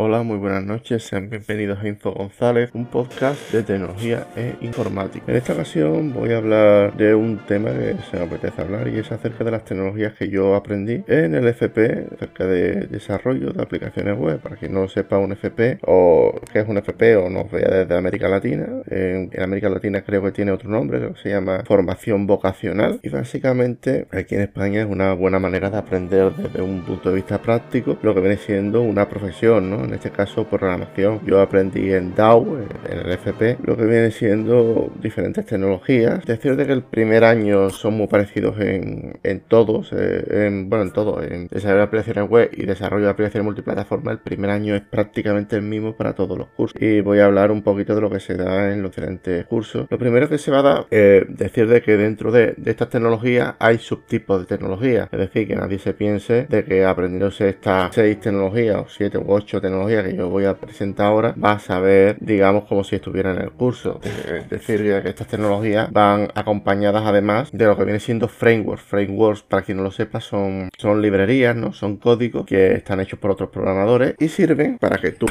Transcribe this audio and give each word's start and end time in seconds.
Hola, 0.00 0.22
muy 0.22 0.36
buenas 0.36 0.62
noches, 0.62 1.02
sean 1.02 1.28
bienvenidos 1.28 1.80
a 1.80 1.88
Info 1.88 2.12
González, 2.12 2.70
un 2.72 2.86
podcast 2.86 3.50
de 3.50 3.64
tecnología 3.64 4.28
e 4.36 4.54
informática. 4.60 5.24
En 5.26 5.36
esta 5.36 5.54
ocasión 5.54 6.14
voy 6.14 6.32
a 6.32 6.36
hablar 6.36 6.96
de 6.96 7.16
un 7.16 7.38
tema 7.48 7.72
que 7.72 7.96
se 8.08 8.16
me 8.16 8.26
apetece 8.26 8.62
hablar 8.62 8.86
y 8.86 9.00
es 9.00 9.10
acerca 9.10 9.42
de 9.42 9.50
las 9.50 9.64
tecnologías 9.64 10.14
que 10.14 10.28
yo 10.28 10.54
aprendí 10.54 11.02
en 11.08 11.34
el 11.34 11.48
FP, 11.48 12.10
acerca 12.14 12.46
de 12.46 12.86
desarrollo 12.86 13.52
de 13.52 13.60
aplicaciones 13.60 14.16
web. 14.16 14.38
Para 14.38 14.54
quien 14.54 14.72
no 14.72 14.86
sepa 14.86 15.18
un 15.18 15.32
FP 15.32 15.80
o 15.82 16.32
qué 16.52 16.60
es 16.60 16.68
un 16.68 16.78
FP 16.78 17.16
o 17.16 17.28
nos 17.28 17.50
vea 17.50 17.68
desde 17.68 17.96
América 17.96 18.28
Latina, 18.28 18.68
en, 18.88 19.32
América 19.42 19.68
Latina 19.68 20.02
creo 20.02 20.22
que 20.22 20.30
tiene 20.30 20.52
otro 20.52 20.70
nombre, 20.70 21.12
se 21.20 21.30
llama 21.30 21.64
formación 21.66 22.28
vocacional 22.28 23.00
y 23.02 23.08
básicamente 23.08 24.06
aquí 24.12 24.36
en 24.36 24.42
España 24.42 24.82
es 24.82 24.86
una 24.86 25.12
buena 25.14 25.40
manera 25.40 25.70
de 25.70 25.78
aprender 25.78 26.32
desde 26.36 26.62
un 26.62 26.82
punto 26.82 27.08
de 27.08 27.16
vista 27.16 27.42
práctico 27.42 27.98
lo 28.00 28.14
que 28.14 28.20
viene 28.20 28.36
siendo 28.36 28.80
una 28.82 29.08
profesión, 29.08 29.70
¿no? 29.70 29.87
En 29.88 29.94
este 29.94 30.10
caso 30.10 30.44
programación. 30.44 31.20
Yo 31.24 31.40
aprendí 31.40 31.92
en 31.92 32.14
DAO, 32.14 32.58
en 32.88 32.98
el 32.98 33.12
FP, 33.12 33.58
lo 33.64 33.76
que 33.76 33.84
viene 33.84 34.10
siendo 34.10 34.92
diferentes 35.00 35.46
tecnologías. 35.46 36.24
Decir 36.24 36.56
de 36.56 36.66
que 36.66 36.72
el 36.72 36.82
primer 36.82 37.24
año 37.24 37.70
son 37.70 37.94
muy 37.94 38.06
parecidos 38.06 38.58
en, 38.60 39.18
en 39.22 39.40
todos, 39.40 39.92
eh, 39.92 40.46
en, 40.46 40.68
bueno, 40.68 40.84
en 40.84 40.92
todo, 40.92 41.22
en 41.22 41.48
desarrollo 41.48 41.78
de 41.78 41.84
aplicaciones 41.84 42.28
web 42.28 42.50
y 42.52 42.66
desarrollo 42.66 43.04
de 43.04 43.10
aplicaciones 43.10 43.44
multiplataforma, 43.44 44.12
el 44.12 44.18
primer 44.18 44.50
año 44.50 44.74
es 44.74 44.82
prácticamente 44.82 45.56
el 45.56 45.62
mismo 45.62 45.96
para 45.96 46.14
todos 46.14 46.36
los 46.38 46.48
cursos. 46.48 46.80
Y 46.80 47.00
voy 47.00 47.20
a 47.20 47.26
hablar 47.26 47.50
un 47.50 47.62
poquito 47.62 47.94
de 47.94 48.00
lo 48.00 48.10
que 48.10 48.20
se 48.20 48.36
da 48.36 48.72
en 48.72 48.82
los 48.82 48.90
diferentes 48.90 49.46
cursos. 49.46 49.86
Lo 49.90 49.98
primero 49.98 50.28
que 50.28 50.38
se 50.38 50.50
va 50.50 50.58
a 50.58 50.62
dar, 50.62 50.86
eh, 50.90 51.24
decir 51.28 51.68
de 51.68 51.82
que 51.82 51.96
dentro 51.96 52.30
de, 52.30 52.54
de 52.56 52.70
estas 52.70 52.90
tecnologías 52.90 53.54
hay 53.58 53.78
subtipos 53.78 54.40
de 54.40 54.46
tecnologías, 54.46 55.08
es 55.10 55.18
decir, 55.18 55.46
que 55.46 55.56
nadie 55.56 55.78
se 55.78 55.94
piense 55.94 56.46
de 56.48 56.64
que 56.64 56.84
aprendiéndose 56.84 57.48
estas 57.48 57.94
seis 57.94 58.20
tecnologías 58.20 58.76
o 58.76 58.88
siete 58.88 59.18
u 59.18 59.24
ocho 59.28 59.60
tecnologías 59.60 59.77
que 59.86 60.16
yo 60.16 60.28
voy 60.28 60.44
a 60.44 60.54
presentar 60.54 61.06
ahora 61.06 61.34
vas 61.36 61.70
a 61.70 61.80
ver, 61.80 62.16
digamos, 62.20 62.64
como 62.64 62.84
si 62.84 62.96
estuviera 62.96 63.32
en 63.32 63.40
el 63.40 63.50
curso. 63.50 64.00
Es 64.02 64.50
decir, 64.50 64.82
que 64.82 65.08
estas 65.08 65.26
tecnologías 65.26 65.90
van 65.92 66.28
acompañadas 66.34 67.04
además 67.06 67.50
de 67.52 67.66
lo 67.66 67.76
que 67.76 67.84
viene 67.84 68.00
siendo 68.00 68.28
frameworks. 68.28 68.82
Frameworks, 68.82 69.42
para 69.42 69.62
quien 69.62 69.78
no 69.78 69.84
lo 69.84 69.90
sepa, 69.90 70.20
son, 70.20 70.70
son 70.76 71.02
librerías, 71.02 71.56
¿no? 71.56 71.72
Son 71.72 71.96
códigos 71.96 72.46
que 72.46 72.74
están 72.74 73.00
hechos 73.00 73.18
por 73.18 73.30
otros 73.30 73.50
programadores 73.50 74.14
y 74.18 74.28
sirven 74.28 74.78
para 74.78 74.98
que 74.98 75.12
tú 75.12 75.26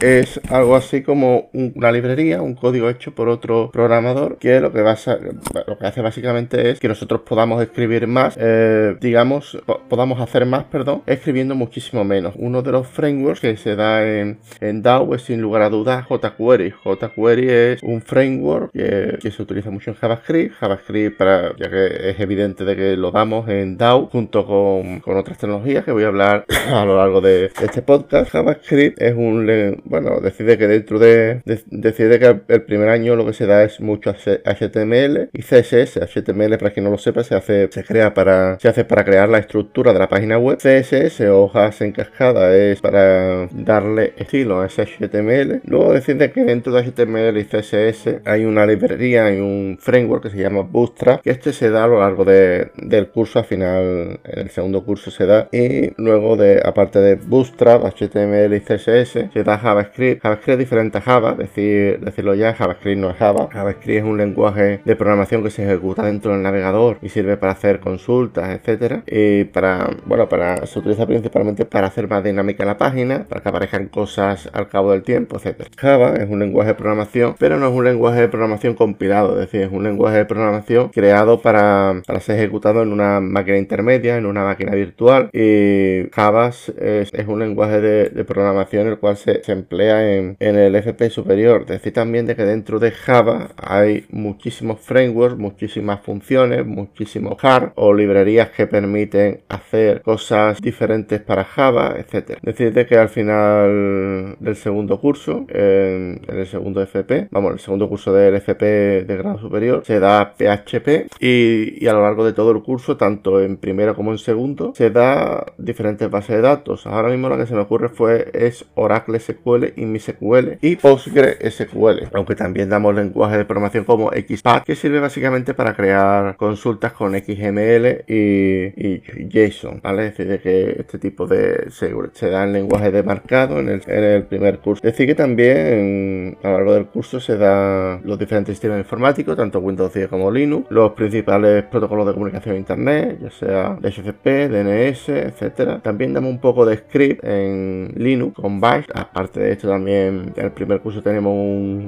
es 0.00 0.40
algo 0.50 0.76
así 0.76 1.02
como 1.02 1.48
una 1.52 1.92
librería, 1.92 2.42
un 2.42 2.54
código 2.54 2.88
hecho 2.88 3.14
por 3.14 3.28
otro 3.28 3.70
programador 3.72 4.38
que 4.38 4.60
lo 4.60 4.72
que, 4.72 4.80
lo 4.80 5.78
que 5.78 5.86
hace 5.86 6.00
básicamente 6.00 6.70
es 6.70 6.80
que 6.80 6.88
nosotros 6.88 7.22
podamos 7.22 7.62
escribir 7.62 8.06
más, 8.06 8.36
eh, 8.40 8.96
digamos, 9.00 9.58
podamos 9.88 10.20
hacer 10.20 10.46
más, 10.46 10.64
perdón, 10.64 11.02
escribiendo 11.06 11.54
muchísimo 11.54 12.04
menos. 12.04 12.34
Uno 12.36 12.62
de 12.62 12.72
los 12.72 12.86
frameworks 12.86 13.40
que 13.40 13.56
se 13.56 13.76
da 13.76 14.06
en, 14.06 14.38
en 14.60 14.82
DAO 14.82 15.14
es 15.14 15.22
sin 15.22 15.40
lugar 15.40 15.62
a 15.62 15.70
dudas 15.70 16.06
jQuery. 16.06 16.72
jQuery 16.72 17.48
es 17.48 17.82
un 17.82 18.02
framework 18.02 18.72
que, 18.72 19.30
se 19.30 19.42
utiliza 19.42 19.70
mucho 19.70 19.90
en 19.90 19.96
JavaScript. 19.96 20.54
JavaScript, 20.54 21.18
para, 21.18 21.54
ya 21.56 21.68
que 21.68 22.10
es 22.10 22.20
evidente 22.20 22.64
de 22.64 22.76
que 22.76 22.96
lo 22.96 23.10
damos 23.10 23.48
en 23.48 23.76
DAO 23.76 24.06
junto 24.06 24.46
con, 24.46 25.00
con 25.00 25.16
otras 25.16 25.38
tecnologías 25.38 25.84
que 25.84 25.92
voy 25.92 26.04
a 26.04 26.08
hablar 26.08 26.46
a 26.72 26.84
lo 26.84 26.96
largo 26.96 27.20
de 27.20 27.46
este 27.46 27.82
podcast. 27.82 28.30
JavaScript 28.30 29.00
es 29.00 29.14
un 29.14 29.46
bueno, 29.88 30.20
decide 30.20 30.58
que 30.58 30.68
dentro 30.68 30.98
de, 30.98 31.42
decide 31.44 32.18
que 32.18 32.40
el 32.48 32.62
primer 32.62 32.88
año 32.88 33.16
lo 33.16 33.26
que 33.26 33.32
se 33.32 33.46
da 33.46 33.62
es 33.64 33.80
mucho 33.80 34.12
HTML 34.12 35.30
y 35.32 35.42
CSS. 35.42 36.00
HTML, 36.00 36.58
para 36.58 36.72
quien 36.72 36.84
no 36.84 36.90
lo 36.90 36.98
sepa, 36.98 37.22
se 37.24 37.34
hace, 37.34 37.68
se 37.70 37.84
crea 37.84 38.14
para, 38.14 38.58
se 38.60 38.68
hace 38.68 38.84
para 38.84 39.04
crear 39.04 39.28
la 39.28 39.38
estructura 39.38 39.92
de 39.92 39.98
la 39.98 40.08
página 40.08 40.38
web. 40.38 40.58
CSS, 40.58 41.20
hojas 41.30 41.80
en 41.80 41.92
cascada, 41.92 42.54
es 42.54 42.80
para 42.80 43.48
darle 43.52 44.14
estilo 44.16 44.60
a 44.60 44.66
ese 44.66 44.84
HTML. 44.84 45.60
Luego 45.64 45.92
decide 45.92 46.30
que 46.30 46.44
dentro 46.44 46.72
de 46.72 46.82
HTML 46.82 47.38
y 47.38 47.44
CSS 47.44 48.22
hay 48.24 48.44
una 48.44 48.66
librería, 48.66 49.32
y 49.32 49.40
un 49.40 49.78
framework 49.80 50.24
que 50.24 50.30
se 50.30 50.38
llama 50.38 50.62
Bootstrap, 50.62 51.22
que 51.22 51.30
este 51.30 51.52
se 51.52 51.70
da 51.70 51.84
a 51.84 51.86
lo 51.86 52.00
largo 52.00 52.24
de, 52.24 52.70
del 52.76 53.08
curso, 53.08 53.38
al 53.38 53.44
final, 53.44 54.20
en 54.24 54.38
el 54.38 54.50
segundo 54.50 54.84
curso 54.84 55.10
se 55.10 55.26
da. 55.26 55.48
Y 55.52 55.92
luego 55.96 56.36
de, 56.36 56.60
aparte 56.64 56.98
de 57.00 57.14
Bootstrap, 57.16 57.84
HTML 57.84 58.54
y 58.54 58.60
CSS, 58.60 59.32
se 59.32 59.44
da 59.44 59.56
JavaScript. 59.76 60.22
JavaScript 60.22 60.48
es 60.48 60.58
diferente 60.58 60.98
a 60.98 61.00
Java, 61.00 61.34
decir, 61.34 62.00
decirlo 62.00 62.34
ya, 62.34 62.54
JavaScript 62.54 62.98
no 62.98 63.10
es 63.10 63.16
Java. 63.16 63.48
JavaScript 63.52 63.98
es 63.98 64.04
un 64.04 64.16
lenguaje 64.16 64.80
de 64.84 64.96
programación 64.96 65.42
que 65.42 65.50
se 65.50 65.64
ejecuta 65.64 66.04
dentro 66.04 66.32
del 66.32 66.42
navegador 66.42 66.98
y 67.02 67.08
sirve 67.08 67.36
para 67.36 67.52
hacer 67.52 67.80
consultas, 67.80 68.50
etcétera. 68.50 69.02
Y 69.06 69.44
para, 69.44 69.90
bueno, 70.06 70.28
para, 70.28 70.66
se 70.66 70.78
utiliza 70.78 71.06
principalmente 71.06 71.64
para 71.64 71.88
hacer 71.88 72.08
más 72.08 72.24
dinámica 72.24 72.64
la 72.64 72.78
página, 72.78 73.24
para 73.28 73.42
que 73.42 73.48
aparezcan 73.48 73.88
cosas 73.88 74.48
al 74.52 74.68
cabo 74.68 74.92
del 74.92 75.02
tiempo, 75.02 75.36
etcétera. 75.36 75.68
Java 75.76 76.14
es 76.16 76.28
un 76.28 76.38
lenguaje 76.38 76.70
de 76.70 76.74
programación, 76.74 77.34
pero 77.38 77.58
no 77.58 77.68
es 77.68 77.74
un 77.74 77.84
lenguaje 77.84 78.20
de 78.20 78.28
programación 78.28 78.74
compilado, 78.74 79.34
es 79.34 79.50
decir, 79.50 79.62
es 79.62 79.72
un 79.72 79.84
lenguaje 79.84 80.18
de 80.18 80.24
programación 80.24 80.88
creado 80.88 81.40
para, 81.40 82.02
para 82.06 82.20
ser 82.20 82.36
ejecutado 82.36 82.82
en 82.82 82.92
una 82.92 83.20
máquina 83.20 83.58
intermedia, 83.58 84.16
en 84.16 84.26
una 84.26 84.44
máquina 84.44 84.74
virtual. 84.74 85.28
Y 85.32 86.08
Java 86.12 86.48
es, 86.48 86.72
es 86.78 87.26
un 87.26 87.40
lenguaje 87.40 87.80
de, 87.80 88.08
de 88.10 88.24
programación 88.24 88.86
el 88.86 88.98
cual 88.98 89.16
se, 89.16 89.42
se 89.42 89.52
emplea 89.66 90.16
en, 90.16 90.36
el 90.38 90.74
FP 90.76 91.10
superior. 91.10 91.66
Decir 91.66 91.92
también 91.92 92.26
de 92.26 92.36
que 92.36 92.44
dentro 92.44 92.78
de 92.78 92.92
Java 92.92 93.48
hay 93.56 94.06
muchísimos 94.10 94.80
frameworks, 94.80 95.36
muchísimas 95.38 96.00
funciones, 96.00 96.64
muchísimos 96.64 97.36
hard 97.42 97.72
o 97.74 97.92
librerías 97.92 98.50
que 98.50 98.66
permiten 98.66 99.40
hacer 99.48 100.02
cosas 100.02 100.60
diferentes 100.60 101.20
para 101.20 101.44
Java, 101.44 101.96
etc. 101.98 102.38
Decir 102.42 102.72
de 102.72 102.86
que 102.86 102.96
al 102.96 103.08
final 103.08 104.36
del 104.38 104.56
segundo 104.56 105.00
curso, 105.00 105.46
en, 105.48 106.20
el 106.28 106.46
segundo 106.46 106.80
FP, 106.82 107.28
vamos, 107.30 107.52
el 107.52 107.58
segundo 107.58 107.88
curso 107.88 108.12
del 108.12 108.36
FP 108.36 109.04
de 109.04 109.16
grado 109.16 109.38
superior, 109.38 109.82
se 109.84 109.98
da 109.98 110.34
PHP 110.36 111.08
y, 111.20 111.84
y 111.84 111.88
a 111.88 111.92
lo 111.92 112.02
largo 112.02 112.24
de 112.24 112.32
todo 112.32 112.52
el 112.52 112.62
curso, 112.62 112.96
tanto 112.96 113.40
en 113.40 113.56
primero 113.56 113.96
como 113.96 114.12
en 114.12 114.18
segundo, 114.18 114.72
se 114.76 114.90
da 114.90 115.44
diferentes 115.58 116.08
bases 116.08 116.36
de 116.36 116.42
datos. 116.42 116.86
Ahora 116.86 117.08
mismo 117.08 117.28
lo 117.28 117.36
que 117.36 117.46
se 117.46 117.54
me 117.54 117.60
ocurre 117.60 117.88
fue 117.88 118.30
es 118.32 118.66
Oracle 118.74 119.18
SQL 119.18 119.55
y 119.76 119.84
MySQL 119.84 120.58
y 120.60 120.76
PostgreSQL, 120.76 122.08
aunque 122.12 122.34
también 122.34 122.68
damos 122.68 122.94
lenguaje 122.94 123.38
de 123.38 123.44
programación 123.44 123.84
como 123.84 124.10
XPath 124.10 124.64
que 124.64 124.74
sirve 124.76 125.00
básicamente 125.00 125.54
para 125.54 125.74
crear 125.74 126.36
consultas 126.36 126.92
con 126.92 127.12
XML 127.14 128.04
y, 128.06 129.02
JSON, 129.28 129.80
¿vale? 129.82 130.08
Es 130.08 130.16
decir, 130.16 130.40
que 130.40 130.76
este 130.80 130.98
tipo 130.98 131.26
de 131.26 131.70
se, 131.70 132.30
da 132.30 132.44
en 132.44 132.52
lenguaje 132.52 132.90
de 132.90 133.02
marcado 133.02 133.60
en 133.60 133.68
el, 133.68 134.24
primer 134.24 134.58
curso. 134.58 134.80
Es 134.86 134.92
decir, 134.92 135.06
que 135.06 135.14
también 135.14 136.36
a 136.42 136.48
lo 136.48 136.54
largo 136.54 136.74
del 136.74 136.86
curso 136.86 137.20
se 137.20 137.36
da 137.36 138.00
los 138.02 138.18
diferentes 138.18 138.54
sistemas 138.54 138.78
informáticos, 138.78 139.36
tanto 139.36 139.60
Windows 139.60 139.92
10 139.92 140.08
como 140.08 140.30
Linux, 140.30 140.70
los 140.70 140.92
principales 140.92 141.64
protocolos 141.64 142.06
de 142.06 142.12
comunicación 142.12 142.56
a 142.56 142.58
Internet, 142.58 143.18
ya 143.22 143.30
sea 143.30 143.78
DHCP, 143.80 144.50
DNS, 144.50 145.08
etcétera. 145.08 145.80
También 145.80 146.12
damos 146.12 146.30
un 146.30 146.40
poco 146.40 146.66
de 146.66 146.76
script 146.76 147.24
en 147.24 147.92
Linux 147.96 148.34
con 148.34 148.60
Bash, 148.60 148.86
aparte 148.94 149.40
de 149.40 149.45
esto 149.52 149.68
también 149.68 150.32
en 150.36 150.44
el 150.44 150.52
primer 150.52 150.80
curso 150.80 151.02
tenemos 151.02 151.34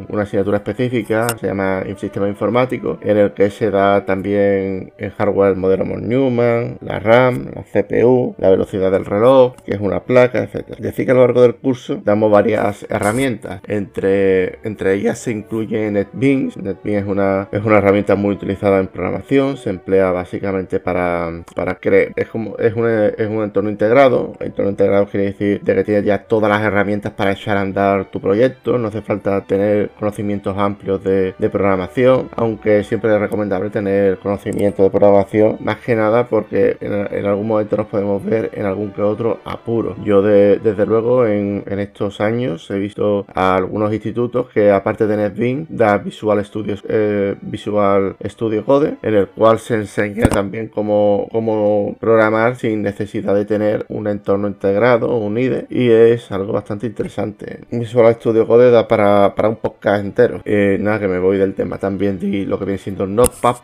una 0.08 0.22
asignatura 0.22 0.58
específica, 0.58 1.26
se 1.38 1.46
llama 1.46 1.82
Sistema 1.96 2.28
Informático, 2.28 2.98
en 3.02 3.16
el 3.16 3.32
que 3.32 3.50
se 3.50 3.70
da 3.70 4.04
también 4.04 4.92
el 4.98 5.10
hardware 5.10 5.52
el 5.52 5.56
modelo 5.56 5.84
Newman, 5.84 6.78
la 6.80 6.98
RAM, 6.98 7.50
la 7.54 7.62
CPU, 7.62 8.34
la 8.38 8.50
velocidad 8.50 8.90
del 8.90 9.04
reloj, 9.04 9.54
que 9.64 9.74
es 9.74 9.80
una 9.80 10.00
placa, 10.00 10.42
etc. 10.42 10.78
Decir 10.78 11.06
que 11.06 11.12
a 11.12 11.14
lo 11.14 11.20
largo 11.22 11.42
del 11.42 11.56
curso 11.56 12.00
damos 12.04 12.30
varias 12.30 12.86
herramientas, 12.88 13.60
entre, 13.66 14.58
entre 14.64 14.94
ellas 14.94 15.18
se 15.18 15.32
incluye 15.32 15.90
NetBeans. 15.90 16.56
NetBeans 16.56 17.02
es 17.02 17.08
una, 17.08 17.48
es 17.50 17.64
una 17.64 17.78
herramienta 17.78 18.14
muy 18.14 18.34
utilizada 18.34 18.78
en 18.80 18.88
programación, 18.88 19.56
se 19.56 19.70
emplea 19.70 20.10
básicamente 20.12 20.80
para, 20.80 21.44
para 21.54 21.76
crear, 21.76 22.12
es 22.16 22.28
como 22.28 22.56
es 22.58 22.74
un, 22.74 22.88
es 22.88 23.28
un 23.28 23.42
entorno 23.42 23.70
integrado, 23.70 24.34
entorno 24.40 24.70
integrado 24.70 25.06
quiere 25.06 25.26
decir 25.26 25.60
de 25.62 25.74
que 25.74 25.84
tiene 25.84 26.02
ya 26.02 26.24
todas 26.24 26.50
las 26.50 26.62
herramientas 26.62 27.12
para 27.12 27.32
echar 27.48 27.56
andar 27.56 28.04
tu 28.10 28.20
proyecto, 28.20 28.76
no 28.76 28.88
hace 28.88 29.00
falta 29.00 29.40
tener 29.44 29.90
conocimientos 29.98 30.56
amplios 30.58 31.02
de, 31.02 31.34
programación, 31.50 32.28
aunque 32.36 32.84
siempre 32.84 33.14
es 33.14 33.18
recomendable 33.18 33.70
tener 33.70 34.18
conocimiento 34.18 34.82
de 34.82 34.90
programación, 34.90 35.56
más 35.60 35.78
que 35.78 35.96
nada 35.96 36.28
porque 36.28 36.76
en, 36.80 37.24
algún 37.24 37.46
momento 37.46 37.78
nos 37.78 37.86
podemos 37.86 38.22
ver 38.22 38.50
en 38.52 38.66
algún 38.66 38.90
que 38.90 39.00
otro 39.00 39.40
apuro. 39.46 39.96
Yo 40.04 40.20
desde 40.20 40.84
luego 40.84 41.26
en, 41.26 41.64
estos 41.78 42.20
años 42.20 42.70
he 42.70 42.78
visto 42.78 43.24
a 43.32 43.56
algunos 43.56 43.92
institutos 43.94 44.48
que 44.50 44.70
aparte 44.70 45.06
de 45.06 45.16
NetBeans 45.16 45.68
da 45.70 45.96
Visual 45.96 46.44
Studio, 46.44 46.74
eh, 46.86 47.34
Visual 47.40 48.16
Studio 48.26 48.64
Code, 48.64 48.96
en 49.02 49.14
el 49.14 49.28
cual 49.28 49.58
se 49.58 49.76
enseña 49.76 50.28
también 50.28 50.68
cómo, 50.68 51.28
cómo 51.32 51.96
programar 51.98 52.56
sin 52.56 52.82
necesidad 52.82 53.34
de 53.34 53.46
tener 53.46 53.86
un 53.88 54.06
entorno 54.06 54.48
integrado, 54.48 55.16
un 55.16 55.38
IDE, 55.38 55.66
y 55.70 55.88
es 55.90 56.30
algo 56.30 56.52
bastante 56.52 56.86
interesante 56.86 57.37
bastante. 57.38 57.60
Visual 57.70 58.14
Studio 58.14 58.46
Code 58.46 58.70
da 58.70 58.86
para, 58.86 59.34
para 59.34 59.48
un 59.48 59.56
podcast 59.56 60.04
entero. 60.04 60.40
Eh, 60.44 60.76
nada, 60.80 61.00
que 61.00 61.08
me 61.08 61.18
voy 61.18 61.38
del 61.38 61.54
tema. 61.54 61.78
También 61.78 62.18
di 62.18 62.44
lo 62.44 62.58
que 62.58 62.64
viene 62.64 62.78
siendo 62.78 63.06
Notepad++, 63.06 63.56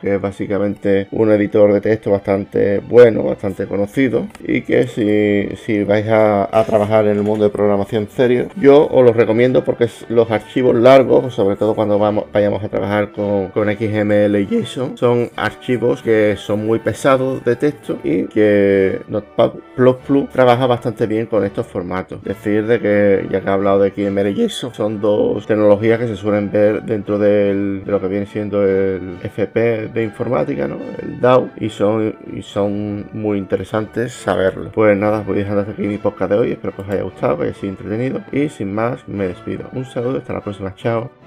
que 0.00 0.14
es 0.14 0.20
básicamente 0.20 1.08
un 1.12 1.30
editor 1.30 1.72
de 1.72 1.80
texto 1.80 2.10
bastante 2.10 2.80
bueno, 2.80 3.22
bastante 3.22 3.66
conocido, 3.66 4.26
y 4.46 4.62
que 4.62 4.86
si, 4.86 5.56
si 5.64 5.84
vais 5.84 6.06
a, 6.08 6.48
trabajar 6.66 7.06
en 7.06 7.16
el 7.16 7.22
mundo 7.22 7.44
de 7.44 7.50
programación 7.50 8.08
serio, 8.08 8.48
yo 8.60 8.86
os 8.86 9.04
lo 9.04 9.12
recomiendo 9.12 9.64
porque 9.64 9.88
los 10.08 10.30
archivos 10.30 10.74
largos, 10.74 11.34
sobre 11.34 11.56
todo 11.56 11.74
cuando 11.74 11.98
vamos, 11.98 12.26
vayamos 12.32 12.62
a 12.62 12.68
trabajar 12.68 13.12
con, 13.12 13.48
con 13.48 13.68
XML 13.68 14.36
y 14.36 14.46
JSON, 14.46 14.96
son 14.96 15.30
archivos 15.36 16.02
que 16.02 16.36
son 16.36 16.66
muy 16.66 16.78
pesados 16.78 17.42
de 17.44 17.56
texto 17.56 17.98
y 18.04 18.24
que 18.24 19.00
Notepad++ 19.08 19.52
trabaja 20.32 20.66
bastante 20.66 21.06
bien 21.06 21.26
con 21.26 21.44
estos 21.44 21.66
formatos. 21.66 22.22
Decir 22.22 22.66
de 22.66 22.80
que, 22.80 22.89
ya 23.30 23.40
que 23.40 23.46
he 23.46 23.50
hablado 23.50 23.80
de 23.80 23.90
XML 23.90 24.28
y 24.28 24.34
JSON, 24.34 24.74
son 24.74 25.00
dos 25.00 25.46
tecnologías 25.46 25.98
que 25.98 26.06
se 26.06 26.16
suelen 26.16 26.50
ver 26.50 26.82
dentro 26.82 27.18
de 27.18 27.82
lo 27.84 28.00
que 28.00 28.08
viene 28.08 28.26
siendo 28.26 28.64
el 28.64 29.18
FP 29.22 29.88
de 29.88 30.02
informática, 30.02 30.66
¿no? 30.68 30.76
el 31.02 31.20
DAO, 31.20 31.50
y 31.58 31.68
son, 31.70 32.14
y 32.32 32.42
son 32.42 33.06
muy 33.12 33.38
interesantes 33.38 34.12
saberlo. 34.12 34.70
Pues 34.72 34.96
nada, 34.96 35.22
voy 35.26 35.38
dejando 35.38 35.60
hasta 35.60 35.72
aquí 35.72 35.82
mi 35.82 35.98
podcast 35.98 36.32
de 36.32 36.38
hoy, 36.38 36.52
espero 36.52 36.74
que 36.74 36.82
os 36.82 36.88
haya 36.88 37.02
gustado, 37.02 37.38
que 37.38 37.44
haya 37.44 37.54
sido 37.54 37.70
entretenido, 37.70 38.20
y 38.32 38.48
sin 38.48 38.74
más, 38.74 39.06
me 39.08 39.28
despido. 39.28 39.68
Un 39.72 39.84
saludo, 39.84 40.18
hasta 40.18 40.32
la 40.32 40.40
próxima, 40.40 40.74
chao. 40.74 41.19